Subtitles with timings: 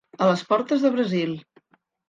[0.27, 1.39] A les portes de Brasil.